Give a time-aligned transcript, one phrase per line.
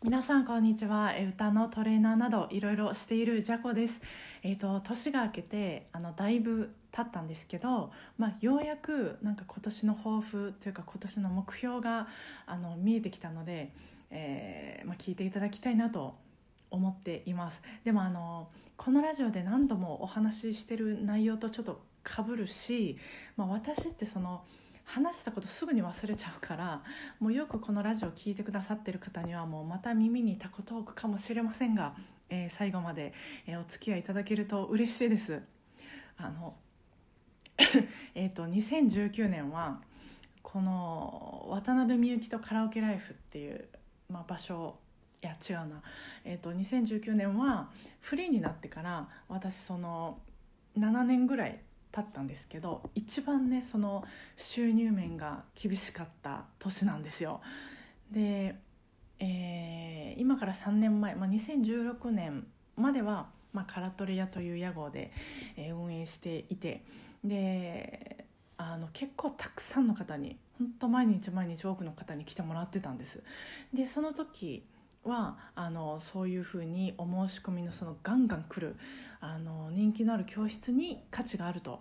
[0.00, 1.12] 皆さんこんにちは。
[1.28, 3.94] 歌のトレーナーなどいろいろしているジャコです。
[4.44, 12.06] えっ、と年が明けてあのだいぶ経ったんですけど、まあ、ようやくなんか今年の抱負というか今年の目標が
[12.46, 13.72] あの見えてきたので、
[14.12, 16.14] えーまあ、聞いていただきたいなと
[16.70, 17.60] 思っています。
[17.84, 22.98] でもあのこのラジオで何度もお話ししてる内容とちょっとかぶるし、
[23.36, 24.44] まあ、私ってその
[24.88, 26.82] 話したことすぐに忘れちゃうから
[27.20, 31.94] もうよくこのラジオを聞いてくださってる方にはもうまた耳にタコトークかもしれませんが、
[32.30, 33.12] えー最後まで、
[33.46, 35.42] えーお付き合いいただけると嬉しいです。
[36.16, 36.56] あの
[38.14, 39.82] えっと2019年は
[40.42, 43.68] この渡辺美幸とカラオケライフっていう、
[44.08, 44.78] まあ、場所
[45.22, 45.82] いや違うな、
[46.24, 47.70] えっと2019年は
[48.00, 50.18] フリーになってから私その
[50.78, 51.60] 7年ぐらい
[51.92, 54.04] 経ったんですけど一番ねその
[54.36, 57.40] 収入面が厳しかった年なんですよ。
[58.10, 58.56] で、
[59.18, 62.44] えー今から3年前、まあ、2016年
[62.76, 65.12] までは、まあ、カラトレ屋という屋号で、
[65.56, 66.84] えー運営していて
[67.24, 68.24] で
[68.56, 73.22] あの結構たくさんの方に本当毎日毎日多くの方に来てもらってたんです。
[73.72, 74.64] でその時
[75.08, 78.76] はあのそういうふうにお申し込みのそのガンガン来る
[79.20, 81.80] あの人気のある教室に価値があると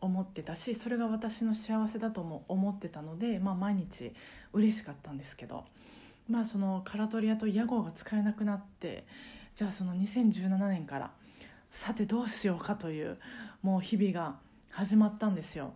[0.00, 4.12] 思ってたしそれが私の幸せだとも思ってたので、まあ、毎日
[4.52, 5.64] 嬉しかったんですけど、
[6.28, 9.06] まあ、そのカラトリアと屋号が使えなくなって
[9.54, 11.10] じゃあその2017年から
[11.72, 13.18] さてどうしようかという
[13.62, 14.36] もう日々が
[14.70, 15.72] 始まったんですよ。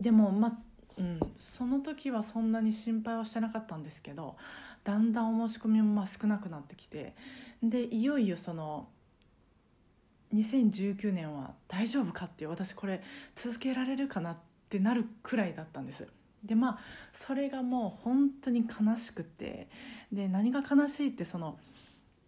[0.00, 0.58] でもま
[0.98, 4.36] うん、その時はそんなに心配はしてなかったんですけど
[4.84, 7.14] だんだんお申し込みもまあ少なくなってきて
[7.62, 8.88] でいよいよその
[10.34, 13.02] 2019年は大丈夫かっていう私これ
[13.36, 14.36] 続けられるかなっ
[14.68, 16.06] てなるくらいだったんです。
[16.44, 16.78] でまあ
[17.26, 19.68] それがもう本当に悲しくて
[20.12, 21.58] で何が悲しいってその、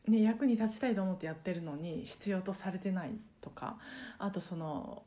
[0.08, 3.76] ね、役に立ちたいと思ってやってるのに必要とされてないとか
[4.18, 5.04] あとその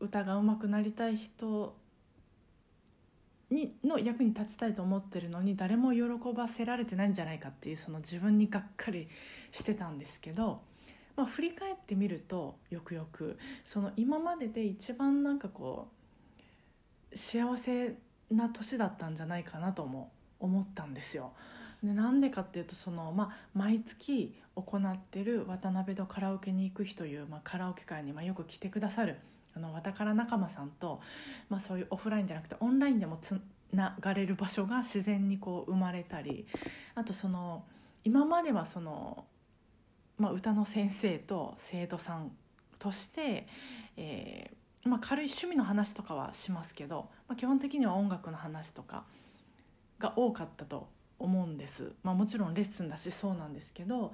[0.00, 1.74] 歌が上手くなりたい人
[3.54, 6.02] にの役に立ちたいと思ってるのに誰も喜
[6.34, 9.08] ばせられてないんじゃないかっていうその自分にがっかり
[9.52, 10.60] してたんですけど、
[11.16, 15.88] まあ、振り返ってみるとよくよくその今までで一番なんかこ
[17.12, 17.94] う幸せ
[18.30, 20.10] な年だったんじゃないかなとも
[20.40, 21.32] 思ったんですよ。
[21.82, 29.18] でなんでかっていうとその、まあ、毎月行ってる渡辺とカラオケに行く日という、まあ、カラオケ会にまあよく来てくださる
[29.56, 31.00] あのわたから仲間さんと、
[31.48, 33.40] まあ、そういうオフラインじゃなくてオンラインでもつ
[33.72, 36.46] ながれる場所が自然にこう生まれたり
[36.94, 37.64] あとその
[38.04, 39.24] 今まではその、
[40.18, 42.32] まあ、歌の先生と生徒さん
[42.78, 43.46] として、
[43.96, 49.04] えーまあ、軽い趣味の話とかはしますけど、まあ、基本的には音楽の話とか
[49.98, 50.88] が多かったと
[51.18, 54.12] 思うんです、まあ、もちろんレッスンだしそうなんですけど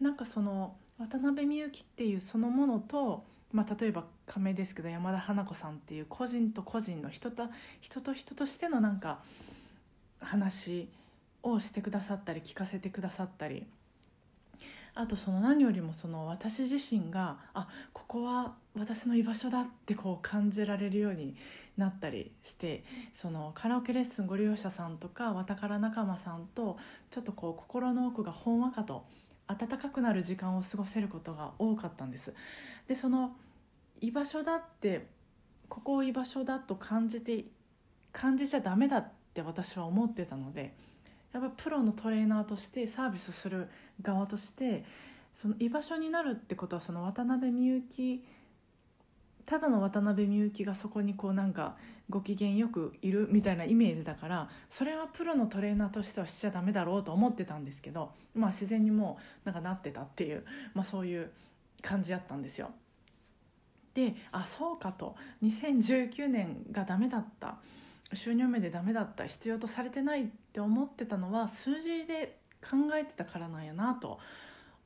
[0.00, 7.44] なんかその渡辺美幸っていうそのものと、まあ、例えば仮名ですけど山田花子さんっていう個人と個人の人と
[7.80, 9.18] 人と人としてのなんか
[10.20, 10.88] 話
[11.42, 13.66] をしてくださったり聞かせてくださったり
[14.94, 21.34] あとその何よりもその私自身があここは私の居場所だってこう感じられるように
[21.78, 26.78] なったりしてそのカラオケレッスンご利用者さんとかわたから仲間さんと
[27.10, 29.04] ちょっとこう心の奥がほんわかと
[29.46, 32.32] 温かくなる時間を過ごせることが多かったんです。
[32.86, 33.34] でその
[34.02, 35.06] 居場所だって
[35.68, 37.44] ここを居場所だと感じて
[38.12, 40.74] 感じちゃダメだって私は思ってたので
[41.32, 43.68] やっぱプロのトレーナーとしてサービスする
[44.02, 44.84] 側として
[45.40, 48.22] その居場所になるってことはその渡辺美幸
[49.46, 51.76] ただの渡辺美幸がそこにこうなんか
[52.10, 61.30] ご機嫌よくいるみたいなイメージだからそれはプロのトレーナーとしてはしちゃダメだろうと思ってたんですけど、まあ、自然にもうなんかなってたっていう、まあ、そういう
[61.80, 62.70] 感じやったんですよ。
[63.94, 65.16] であそうかと。
[65.42, 67.56] 2019年がダメだった。
[68.14, 69.26] 収入面でダメだった。
[69.26, 74.18] 必要とされてないって思ってたのは数字で考えてたからなんやなと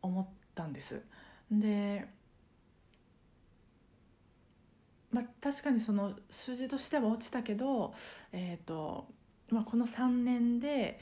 [0.03, 1.01] 思ったんです。
[1.51, 2.09] で
[5.13, 7.95] まあ、確かにその数字としては落ちたけど、
[8.33, 9.07] えーと
[9.51, 11.01] まあ、この3年で、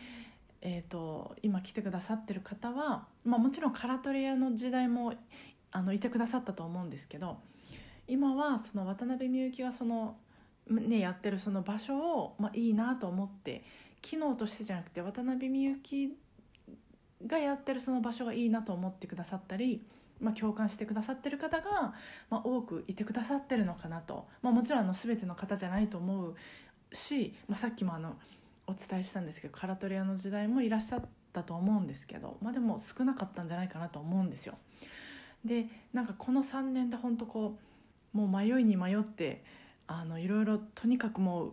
[0.61, 5.15] えー、と今来てくださってる方は、まあ、もちろんカラトリアの時代も
[5.73, 7.39] あのいてくださったと思うんですけど
[8.09, 10.17] 今はその渡辺美幸がその、
[10.69, 13.65] ね、やってるその場所を、まあ、いいなと思って
[14.03, 16.17] 機能としてじゃなくて渡辺美幸
[17.27, 19.83] がやってるその場所がいいなと思ってくださったり、
[20.21, 21.95] まあ、共感してくださってる方が、
[22.29, 26.37] まあ、多くいてくださってるのかなと、まあ、もちろんあの全ての方じゃないと思う
[26.93, 28.17] し、まあ、さっきもあの
[28.67, 34.55] お伝えしたんですけどカラトリアの時代もいらっしゃったと思うんですけど、まあ、でも少なかったんじゃないかなと思うんですよ。
[35.45, 37.74] でなんかこの3年で本当こう
[38.15, 39.45] もう迷いに迷って
[39.87, 41.53] あのいろいろとにかくもう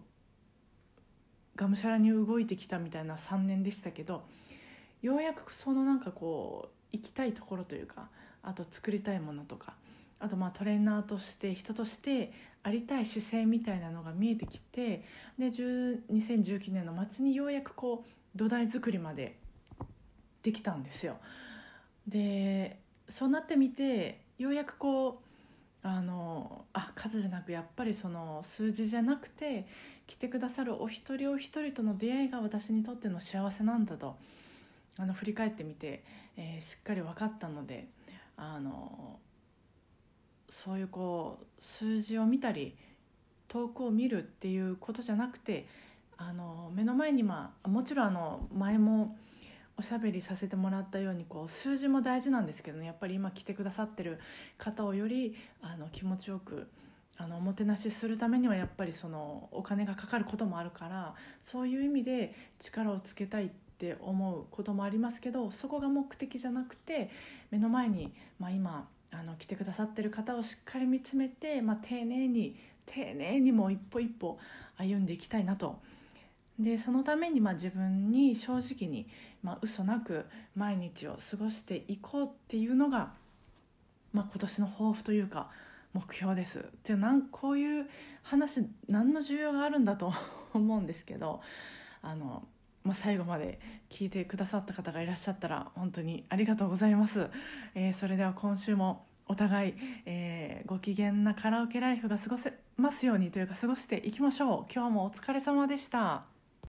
[1.57, 4.23] がむしゃらに動いてきたみたいな3年でしたけど
[5.01, 8.07] ようやくそのなんかこう行きたいところというか
[8.43, 9.73] あと作りたいものとか
[10.19, 12.31] あとまあトレーナーとして人として
[12.63, 15.03] ありたい姿勢みたいなのが見えてきて
[15.37, 19.37] で2019年の末にようやくこう土台作りまで
[20.43, 21.17] できたんですよ。
[22.07, 22.79] で
[23.09, 25.30] そうなってみてようやくこう
[25.83, 29.67] あのあ数じゃなくやっぱりその数字じゃなくて
[30.05, 34.15] 来てくださるお一人お一人との出会いが私にとっての幸せなんだと
[34.97, 36.03] あの振り返ってみて、
[36.37, 37.87] えー、しっかり分かったので
[38.37, 39.19] あの
[40.49, 42.75] そういうこう数字を見たり
[43.47, 45.65] 遠くを見るっていうことじゃなくて
[46.17, 49.17] あの目の前に、まあ、もちろんあの前も
[49.81, 52.85] おしゃべりさせてもらったようにこう数字も大事なんですけどね。
[52.85, 54.19] やっぱり今来てくださってる
[54.59, 56.67] 方をよりあの気持ちよく
[57.17, 63.49] あのおもてなしするためにはやっぱりそのお金がかかることもあるからそういう意味で力をつけたいっ
[63.79, 67.09] て思うこともありますけどそこが目的じゃなくて
[67.49, 72.55] 目の前に、まあ、今あの来てくださってる方をしっかり見つめて、まあ、丁寧に
[72.85, 74.37] 丁寧にもう一歩一歩
[74.77, 75.79] 歩んでいきたいなと
[76.59, 79.07] でそのためにまあ自分に正直に、
[79.43, 80.25] まあ、嘘なく
[80.55, 83.13] 毎日を過ごしていこうっていうのが、
[84.13, 85.49] まあ、今年の抱負というか
[85.93, 86.63] 目標です。
[86.83, 87.89] じゃなんこういう
[88.21, 90.13] 話何の需要があるんだと
[90.53, 91.41] 思うんですけど
[92.01, 92.47] あの、
[92.83, 93.59] まあ、最後まで
[93.89, 97.27] 聞いてくださった方がいらっしゃったら本当にありがとうございます。
[97.75, 99.73] えー、それでは今週もお互い、
[100.05, 106.30] えー、ご機嫌なカラオケライフが過ごせますようにというか過ごしていきましょう今日もお疲れ様でした